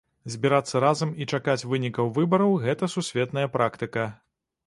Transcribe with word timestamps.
Збірацца 0.35 0.79
разам 0.83 1.09
і 1.25 1.27
чакаць 1.37 1.67
вынікаў 1.73 2.09
выбараў 2.17 2.57
гэта 2.65 2.91
сусветная 2.97 3.47
практыка. 3.59 4.09